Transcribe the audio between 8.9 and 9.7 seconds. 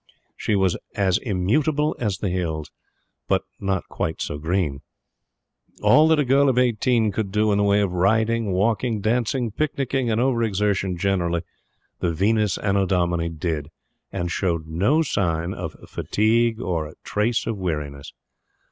dancing,